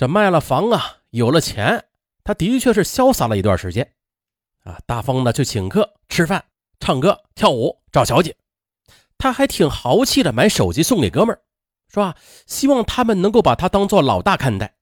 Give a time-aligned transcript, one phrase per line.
[0.00, 1.84] 这卖了房啊，有了钱，
[2.24, 3.86] 他的确是潇洒了一段时间，
[4.64, 6.42] 啊，大方的去请客、吃饭、
[6.78, 8.34] 唱歌、跳舞、找小姐。
[9.18, 11.42] 他还挺豪气的，买手机送给哥们儿，
[11.90, 12.16] 是吧？
[12.46, 14.74] 希望他们能够把他当做老大看待。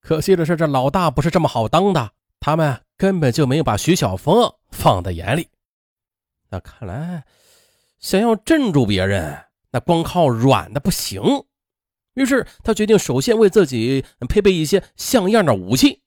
[0.00, 2.10] 可惜的是，这老大不是这么好当的，
[2.40, 5.48] 他们根本就没有把徐小峰放在眼里。
[6.48, 7.22] 那看来，
[8.00, 11.22] 想要镇住别人，那光靠软的不行。
[12.16, 16.02] 于是他决定首先为自己配备一些像样的武器。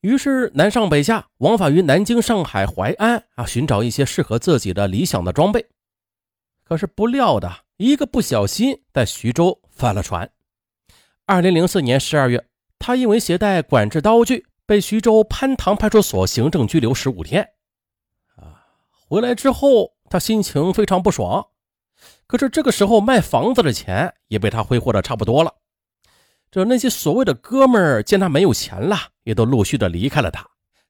[0.00, 5.66] 于是南上北下，往返于南京、上海、淮安啊，寻找一些适合自己的理想的装备。
[6.64, 10.28] 可是不料的一个不小心，在徐州翻了船。
[11.24, 12.44] 二零零四年十二月，
[12.78, 17.48] 他因为携带管制刀具，被徐州潘塘派出所行政拘留十五天。
[18.34, 18.66] 啊，
[19.08, 21.46] 回来之后，他心情非常不爽。
[22.26, 25.54] 可是这个时候卖房子的钱也被他挥霍的差不多了。
[26.50, 30.46] 这那些所谓的哥们儿见他没有钱了，也都陆续的离开了他。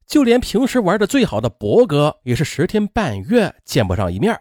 [0.07, 4.41] 就连平时玩的最好的博哥，也是十天半月见不上一面。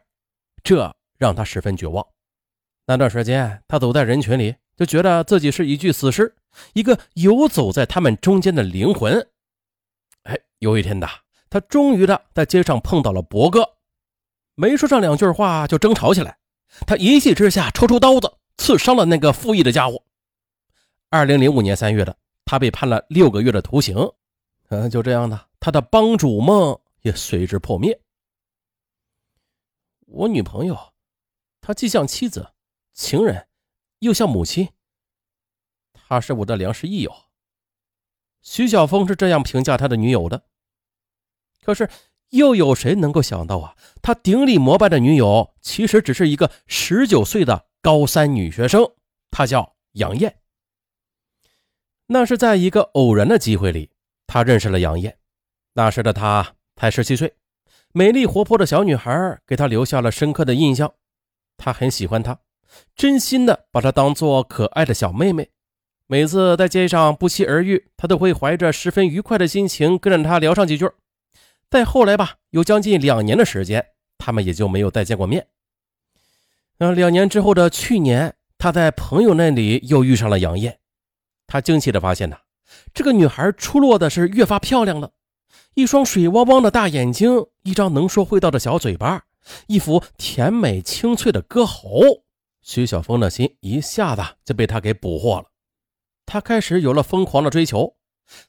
[0.64, 2.06] 这让他十分绝望。
[2.86, 6.36] 那段时间，他走在人群里，就觉得自己是一具死尸，
[6.74, 9.28] 一个游走在他们中间的灵魂。
[10.24, 11.08] 哎，有一天呐，
[11.50, 13.68] 他终于的在街上碰到了博哥，
[14.54, 16.38] 没说上两句话就争吵起来。
[16.82, 20.04] 他一气之下抽出刀子，刺伤了那个负义的家伙。
[21.10, 23.96] 二零零五年三月的，他被判了六个月的徒刑。
[24.70, 28.00] 嗯，就这样的，他的帮主梦也随之破灭。
[30.08, 30.94] 我女朋友，
[31.62, 32.54] 她既像妻子、
[32.94, 33.48] 情人，
[34.00, 34.70] 又像母亲。
[35.94, 37.16] 她是我的良师益友。
[38.42, 40.44] 徐晓峰是这样评价他的女友的。
[41.62, 41.90] 可是。
[42.32, 43.76] 又有谁能够想到啊？
[44.02, 48.92] 他顶礼膜拜的女友，其实只是一个十九岁的高三女学生，
[49.32, 50.38] 她叫杨艳。
[52.08, 53.90] 那是在一个偶然的机会里，
[54.28, 55.18] 他认识了杨艳。
[55.74, 57.34] 那时的她才十七岁，
[57.94, 60.94] 美丽活泼的小女孩给他留下了深刻的印象。
[61.58, 62.40] 他很喜欢她，
[62.96, 65.50] 真心的把她当做可爱的小妹妹。
[66.06, 70.88] 每次在街上不期而遇，他都会怀着十分愉快的心情跟着她聊上几句。
[71.76, 73.86] 再后来吧，有将近两年的时间，
[74.18, 75.46] 他们也就没有再见过面。
[76.78, 80.80] 呃，两年之后的去年，他在朋友那里又遇上了杨艳。
[81.48, 82.38] 他惊奇的发现呢，
[82.94, 85.12] 这个女孩出落的是越发漂亮了，
[85.74, 89.24] 一双水汪汪的大眼睛，一张能说会道的小嘴巴，
[89.68, 92.24] 一副甜美清脆的歌喉。
[92.62, 95.48] 徐小峰的心一下子就被他给捕获了。
[96.26, 97.98] 他开始有了疯狂的追求，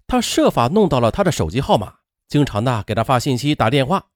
[0.06, 1.95] 他设法弄到了她的手机号码。
[2.28, 4.06] 经常的给他发信息、打电话，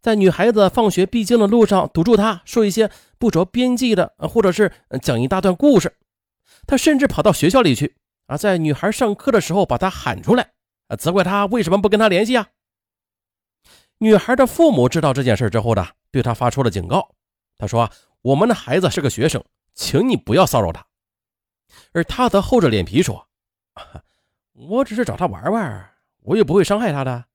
[0.00, 4.72] 在女孩子放学必经的路上堵住她，说一些不着边际的，或者是
[5.02, 5.96] 讲一大段故事。
[6.66, 10.50] 他甚至跑到学校里去啊，在女孩上课的时候把她喊出来
[10.88, 12.48] 啊，责怪她为什么不跟他联系啊。
[13.98, 17.14] 女孩的父母知道这件事之后呢，对他发出了警告。
[17.58, 17.90] 他说
[18.22, 19.44] ：“我们的孩子是个学生，
[19.74, 20.86] 请你不要骚扰他。”
[21.92, 23.28] 而他则厚着脸皮说
[24.54, 25.90] ：“我只是找他玩玩，
[26.22, 27.26] 我也不会伤害他的。”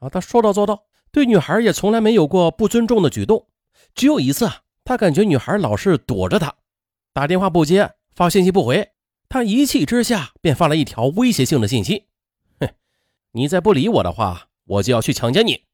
[0.00, 3.48] 啊，他说到做到，对女孩也从来没有过不尊重的举动。
[3.94, 6.54] 只有一次啊，他感觉女孩老是躲着他，
[7.12, 8.92] 打电话不接，发信息不回，
[9.28, 12.08] 他一气之下便发了一条威胁性的信息
[12.60, 12.68] ：“哼，
[13.32, 15.66] 你再不理我的话，我就要去强奸你。”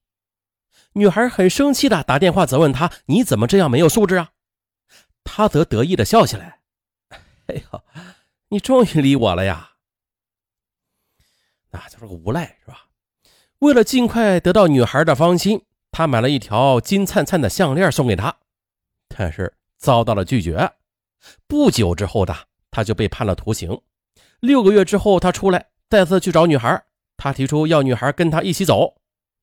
[0.94, 4.32] 女孩很生气的打电话责问他：“你怎么这样没有素质啊？”
[5.22, 6.60] 他则得意的笑起来
[7.46, 7.82] ：“哎呦，
[8.48, 9.72] 你终于理我了呀！”
[11.70, 12.85] 那就是个无赖，是吧？
[13.60, 18.36] 为了尽快得到女孩的芳心，他买了一条金灿灿的项链送给她，
[19.08, 20.70] 但是遭到了拒绝。
[21.46, 22.36] 不久之后的
[22.70, 23.80] 他就被判了徒刑。
[24.40, 26.84] 六个月之后，他出来再次去找女孩，
[27.16, 28.94] 他提出要女孩跟他一起走。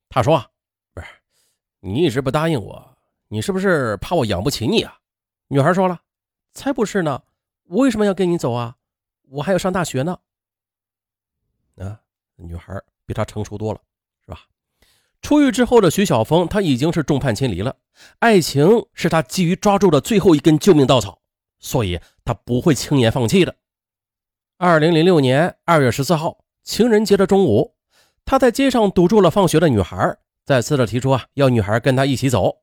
[0.09, 0.51] 他说
[0.94, 1.07] ：“不是，
[1.80, 2.97] 你一直不答应我，
[3.30, 5.00] 你是不是怕我养不起你啊？”
[5.50, 6.00] 女孩说了
[6.53, 7.24] ：“才不是呢，
[7.63, 8.75] 我为什么要跟你走啊？
[9.30, 10.19] 我还要上大学呢。”
[11.81, 12.00] 啊，
[12.36, 13.81] 女孩比他成熟多了。
[15.24, 17.78] 出狱之后的徐小峰，他已经是众叛亲离了。
[18.20, 21.22] 爱情是他急于抓住的最后一根救命稻草，
[21.60, 23.56] 所以他不会轻言放弃的。
[24.58, 27.74] 二零零六年二月十四号，情人节的中午，
[28.25, 32.60] 他在街上堵住了放学的女孩，再次的提出啊，要女孩跟他一起走。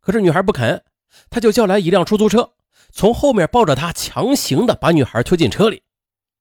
[0.00, 0.82] 可是女孩不肯，
[1.30, 2.52] 他就叫来一辆出租车，
[2.90, 5.84] 从后面抱着她，强行的把女孩推进车里。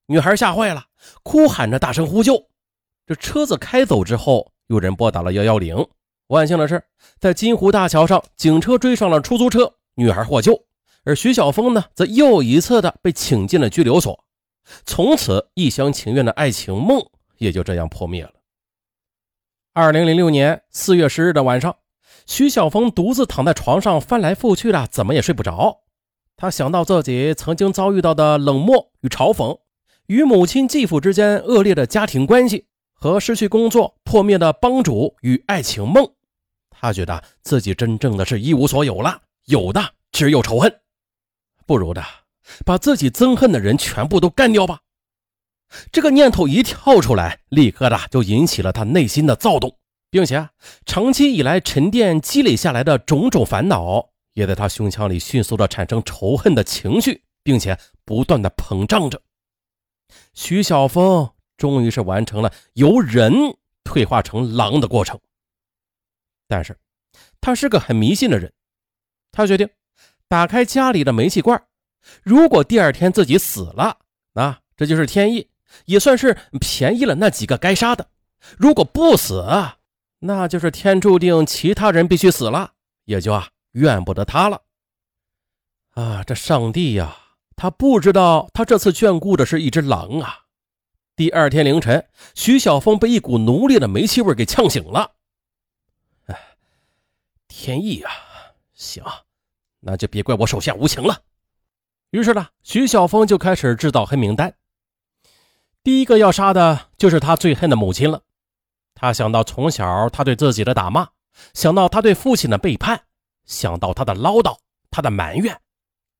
[0.07, 0.85] 女孩吓坏了，
[1.21, 2.47] 哭喊着大声呼救。
[3.05, 5.85] 这车子开走之后，有人拨打了幺幺零。
[6.27, 6.81] 万幸的是，
[7.19, 10.63] 在金湖大桥上，警车追上了出租车，女孩获救。
[11.03, 14.23] 而徐小峰呢，则又一次的被请进了拘留所。
[14.85, 17.05] 从此一厢情愿的爱情梦
[17.37, 18.31] 也就这样破灭了。
[19.73, 21.75] 二零零六年四月十日的晚上，
[22.25, 25.81] 徐小峰独自躺在床上翻来覆去的，怎么也睡不着。
[26.37, 29.59] 他想到自己曾经遭遇到的冷漠与嘲讽，
[30.07, 32.67] 与母亲继父之间恶劣的家庭关系，
[33.01, 36.07] 和失去工作破灭的帮主与爱情梦，
[36.69, 40.71] 他觉得自己真正的是一无所有了，有的只有仇恨。
[41.65, 42.05] 不如的，
[42.63, 44.81] 把自己憎恨的人全部都干掉吧。
[45.91, 49.75] 这个念头一跳出来，立刻的就引起了他内心的躁动，
[50.11, 50.49] 并且
[50.85, 59.19] 长期以来沉淀积累下来的种种烦恼，也在他胸腔里迅速的产生仇恨的情绪，并且不断的膨胀着。
[60.35, 61.31] 徐小峰
[61.61, 63.31] 终于是完成了由人
[63.83, 65.19] 退化成狼的过程，
[66.47, 66.75] 但是
[67.39, 68.51] 他是个很迷信的人，
[69.31, 69.69] 他决定。
[70.27, 71.61] 打开家里的煤气罐，
[72.23, 73.99] 如果第二天自己死了，
[74.33, 75.47] 那这就是天意，
[75.85, 78.05] 也算是便宜了那几个该杀的；
[78.57, 79.45] 如果不死，
[80.19, 82.71] 那就是天注定其他人必须死了，
[83.05, 84.61] 也就啊怨不得他了。
[85.91, 87.15] 啊，这上帝呀，
[87.55, 90.40] 他不知道他这次眷顾的是一只狼啊！
[91.15, 95.11] 第二天凌晨，徐小峰被一股浓烈的煤气味给呛醒了。
[96.27, 96.39] 哎，
[97.47, 98.11] 天意啊，
[98.73, 99.03] 行。
[99.81, 101.21] 那就别怪我手下无情了。
[102.11, 104.55] 于是呢，徐小峰就开始制造黑名单。
[105.83, 108.21] 第一个要杀的就是他最恨的母亲了。
[108.93, 111.09] 他想到从小他对自己的打骂，
[111.53, 113.05] 想到他对父亲的背叛，
[113.45, 114.57] 想到他的唠叨，
[114.91, 115.59] 他的埋怨，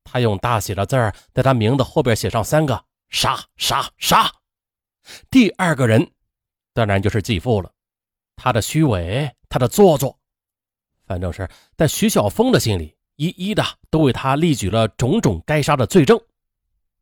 [0.04, 4.32] 他用大写的字儿在他名字后边写上三个“杀杀杀”。
[5.30, 6.12] 第二个人，
[6.74, 7.72] 当然就是继父了。
[8.36, 10.18] 他的虚伪，他的做作，
[11.06, 12.96] 反正是在徐小峰的心里。
[13.18, 16.20] 一一的都为他列举了种种该杀的罪证，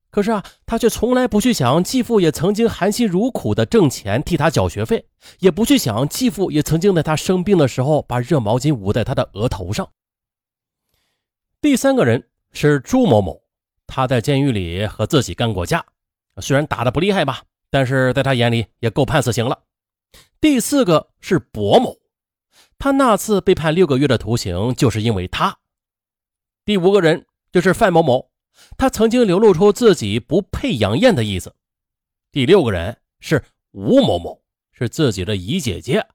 [0.10, 5.07] 可是啊，他却从来不去想继父也曾经含辛茹苦的挣钱替他缴学费，
[5.40, 9.90] 也不去想继父也曾经在他生病的时候把热毛巾捂在他的额头上。
[11.62, 13.42] 第三个人是朱某某，
[13.88, 15.86] 他在监狱里和自己干过架，
[16.42, 19.63] 虽然打的不厉害吧，但是在他眼里也够判死刑了。
[20.42, 21.98] 第四个是薄某，
[22.77, 25.57] 他那次被判六个月的徒刑，就是因为他。
[26.66, 28.31] 第五个人就是范某某，
[28.77, 31.54] 他曾经流露出自己不配杨艳的意思。
[32.31, 36.07] 第六个人是吴某某，是自己的姨姐姐，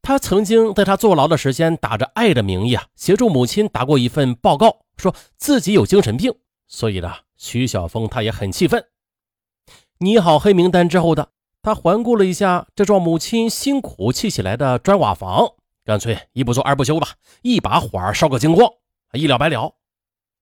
[0.00, 6.34] 他曾经在他坐牢的时间，打着爱的名义啊，协助母亲打过一份报告，说自己有精神病。
[6.66, 8.91] 所以呢，徐小峰他也很气愤。
[10.02, 11.30] 拟好黑名单之后的
[11.62, 15.54] 他，环顾了一下这幢母亲辛苦砌起来的砖瓦房，
[15.84, 18.68] 干脆一不做二不休吧，一把火烧个精光，
[19.12, 19.72] 一了百了。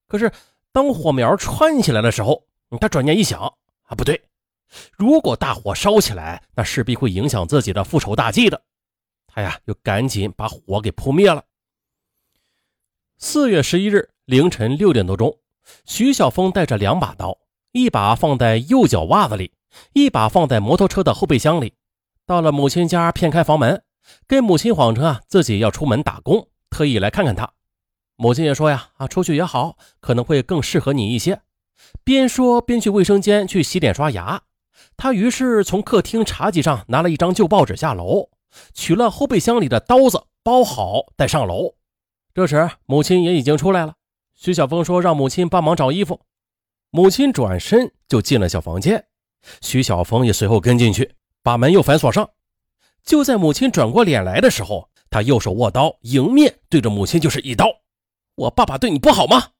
[0.08, 0.32] 可是，
[0.72, 2.46] 当火苗窜起来的时候，
[2.80, 3.40] 他转念一想，
[3.82, 4.20] 啊，不对，
[4.96, 8.62] 如果大火烧起来，那势必会影响自己的复仇大计的。
[9.26, 11.44] 他呀，就赶紧把火给扑灭了。
[13.18, 15.38] 四月十一日凌晨六点多钟，
[15.84, 17.36] 徐小峰带着两把刀，
[17.72, 19.52] 一把放在右脚袜子里，
[19.92, 21.74] 一把放在摩托车的后备箱里，
[22.26, 23.82] 到了母亲家，骗开房门，
[24.26, 27.52] 跟母亲谎称啊自己要出门打工，特意来看看她。
[28.16, 31.42] 母亲也说呀，啊，出去也好，可能会更适合你一些。
[32.02, 34.42] 边说边去卫生间去洗脸刷牙。
[34.96, 38.30] 他于是从客厅茶几上拿了一张旧报纸下楼，
[38.74, 41.74] 取了后备箱里的刀子，包好带上楼。
[42.34, 43.94] 这时母亲也已经出来了。
[44.34, 46.20] 徐小峰说让母亲帮忙找衣服。
[46.90, 49.04] 母亲转身就进了小房间，
[49.60, 52.28] 徐小峰也随后跟进去，把门又反锁上。
[53.04, 57.66] 就在母亲转过脸来的时候，他右手握刀，迎面对着母亲就是一刀。
[58.34, 59.50] 我爸爸对你不好吗，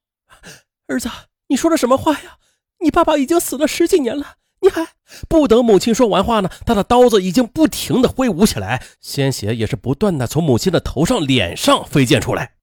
[0.87, 1.09] 儿子？
[1.49, 2.39] 你说的什么话呀？
[2.81, 4.89] 你爸爸已经死了十几年了，你还
[5.29, 12.55] 不等母亲说完话呢，他的刀子已经不停的挥舞起来，鲜血也是不断的从母亲的头上、脸上飞溅出来。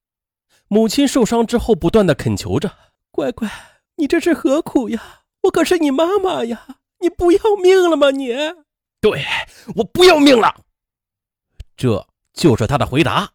[0.67, 2.74] 母亲受伤之后，不断的恳求着
[3.12, 3.50] ：“乖乖，
[3.98, 5.22] 你这是何苦呀？
[5.44, 6.68] 我可是你妈妈呀！
[7.00, 8.10] 你不要命了吗？
[8.12, 8.30] 你，
[9.00, 9.24] 对
[9.75, 10.56] 我不要命了。”
[11.77, 13.32] 这就是他的回答。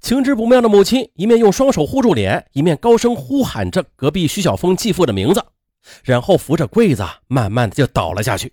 [0.00, 5.44] 情之不妙的母亲一面用双手护住脸，一面高声呼喊着隔壁徐小峰继父的名字，
[6.04, 8.52] 然后扶着柜子，慢慢的就倒了下去。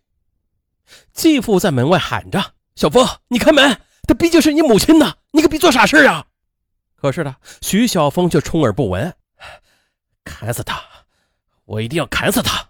[1.12, 3.82] 继父在门外喊着：“小峰，你开门！
[4.08, 6.26] 这毕竟是你母亲呐，你可别做傻事啊！”
[6.96, 9.14] 可是呢，徐小峰却充耳不闻。
[10.24, 10.82] 砍死他！
[11.66, 12.70] 我一定要砍死他！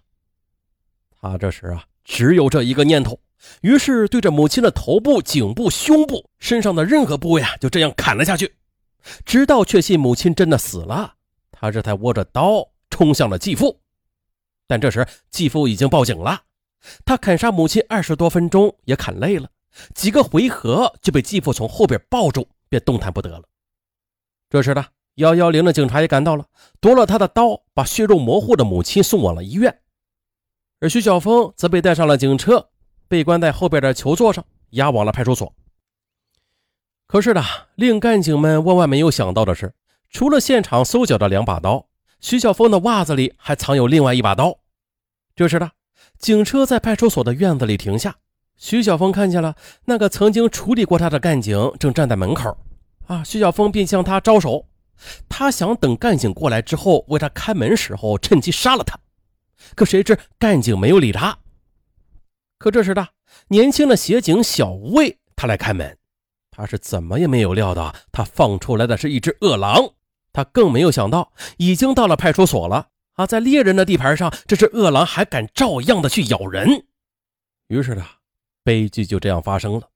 [1.20, 3.20] 他这时啊，只有这一个念头。
[3.62, 8.56] 于是，对着母亲的头部、颈部、胸部、身上的任何部位啊，就这样砍了下去，
[9.26, 11.16] 直到确信母亲真的死了，
[11.52, 13.82] 他这才握着刀冲向了继父。
[14.66, 16.42] 但这时，继父已经报警了，
[17.04, 19.50] 他砍杀母亲二十多分钟也砍累了，
[19.94, 23.44] 几个回合就被继父从后边抱住，便动弹不得了。
[24.50, 24.86] 这时呢，
[25.16, 26.46] 幺幺零的警察也赶到了，
[26.80, 29.80] 夺了他的刀，把血肉模糊的母亲送往了医院。
[30.80, 32.70] 而徐小峰则被带上了警车，
[33.08, 35.54] 被关在后边的囚座上，押往了派出所。
[37.06, 37.44] 可是呢，
[37.76, 39.74] 令干警们万万没有想到的是，
[40.10, 41.86] 除了现场搜缴的两把刀，
[42.20, 44.58] 徐小峰的袜子里还藏有另外一把刀。
[45.36, 45.72] 这时呢，
[46.18, 48.16] 警车在派出所的院子里停下，
[48.58, 49.56] 徐小峰看见了
[49.86, 52.58] 那个曾经处理过他的干警正站在门口。
[53.06, 54.66] 啊，徐小峰便向他招手，
[55.28, 58.98] 他想等干警过来之后为他开门时候趁机杀了他。
[59.76, 61.38] 可谁知干警没有理他。
[62.58, 63.10] 可这时的
[63.48, 65.98] 年轻的协警小魏他来开门。
[66.52, 69.94] 他是怎么也没有料到，他放出来的是一只恶狼。
[70.32, 76.86] 他更没有想到，已经到了派出所了啊，在猎人的地盘上，这只恶狼还敢照样的去咬人。
[77.68, 78.06] 于是呢，
[78.64, 79.90] 悲剧就这样发生了。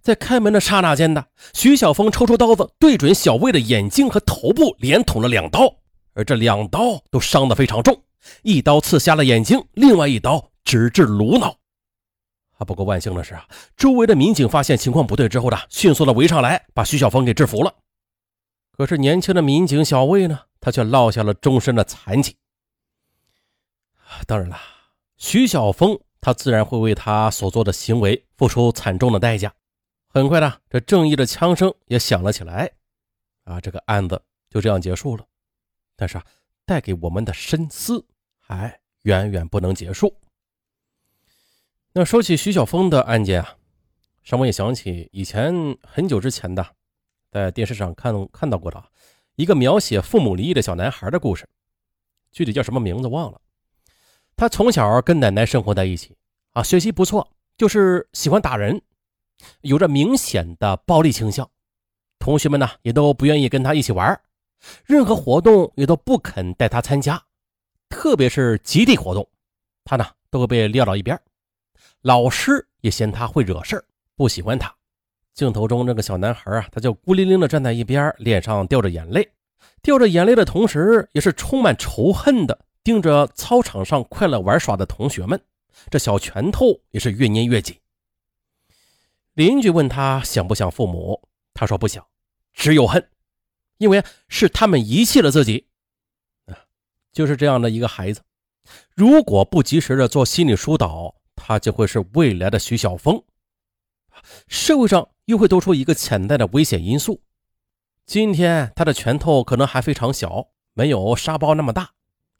[0.00, 5.76] 在开门的刹那间的徐小峰抽出刀子，对准小魏的眼睛和头部，连捅了两刀，
[6.14, 8.02] 而这两刀都伤得非常重，
[8.42, 11.56] 一刀刺瞎了眼睛，另外一刀直至颅脑。
[12.56, 12.64] 啊！
[12.64, 17.74] 不过万幸的是啊，周围的民警发现情况不对之后呢，迅速的围上来，把徐小峰给制服了。
[18.70, 22.36] 可是年轻的民警小魏呢，他却落下了终身的残疾。
[24.26, 24.56] 当然了，
[25.16, 29.52] 徐小峰他自然会为他所做的行为付出惨重的代价。
[30.14, 32.70] 很快呢，这正义的枪声也响了起来。
[33.42, 35.26] 啊，这个案子就这样结束了。
[35.96, 36.24] 但是啊，
[36.64, 38.06] 带给我们的深思
[38.38, 40.16] 还远远不能结束。
[41.92, 43.56] 那说起徐小峰的案件啊，
[44.22, 45.52] 尚文也想起以前
[45.82, 46.64] 很久之前的，
[47.32, 48.80] 在电视上看看到过的
[49.34, 51.48] 一个描写父母离异的小男孩的故事，
[52.30, 53.40] 具体叫什么名字忘了。
[54.36, 56.16] 他从小跟奶奶生活在一起
[56.52, 58.80] 啊，学习不错，就是喜欢打人，
[59.62, 61.48] 有着明显的暴力倾向。
[62.18, 64.18] 同学们呢也都不愿意跟他一起玩，
[64.84, 67.22] 任何活动也都不肯带他参加，
[67.88, 69.28] 特别是集体活动，
[69.84, 71.18] 他呢都会被撂到一边。
[72.02, 73.82] 老师也嫌他会惹事
[74.16, 74.74] 不喜欢他。
[75.34, 79.28] 镜头中那个小男孩啊，他就孤零零地站在一边，脸上掉着眼泪，
[79.82, 85.38] 掉着眼泪的同时，也是充满仇恨的盯着操场上快乐玩耍的同学们，
[85.90, 87.76] 这小拳头也是越捏越紧。
[89.34, 92.06] 邻居问他想不想父母，他说不想，
[92.52, 93.10] 只有恨，
[93.78, 95.68] 因为是他们遗弃了自己。
[96.46, 96.56] 啊，
[97.12, 98.22] 就是这样的一个孩子，
[98.94, 101.14] 如果不及时的做心理疏导。
[101.36, 103.22] 他就会是未来的徐小峰，
[104.46, 107.20] 社会上又会多出一个潜在的危险因素。
[108.06, 111.90] 今天他的拳头可能还非常小，没有沙包那么大，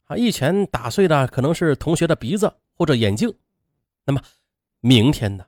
[0.05, 3.31] 啊，一拳打碎的可能是同学的鼻子或者眼镜。
[4.05, 4.21] 那么
[4.79, 5.45] 明天呢，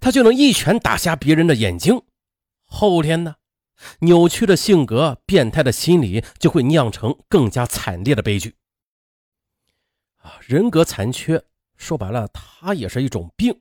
[0.00, 2.02] 他就能一拳打瞎别人的眼睛。
[2.64, 3.36] 后天呢，
[4.00, 8.56] 扭曲的性格、变态的心理就会酿成更加惨烈的悲剧。
[10.18, 11.42] 啊，人格残缺。
[11.76, 13.60] 说白了，它也是一种病。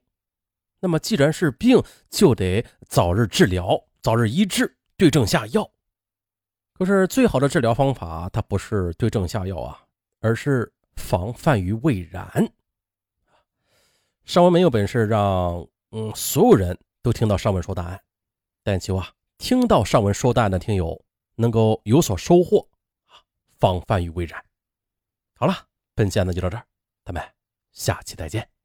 [0.79, 5.69] 那么，既然是病，就得早日治疗、早日医治、对症下药。
[6.73, 9.79] 可是，最好的治疗方法，它不是对症下药啊，
[10.19, 12.51] 而是防范于未然。
[14.25, 18.01] 尚文没有本事让嗯所有人都听到上文说答案，
[18.63, 19.05] 但希望，
[19.37, 21.03] 听到上文说答案的听友
[21.35, 22.67] 能够有所收获，
[23.57, 24.43] 防范于未然。
[25.35, 26.65] 好了，本期案子就到这儿，
[27.03, 27.23] 咱们。
[27.71, 28.56] 下期再见。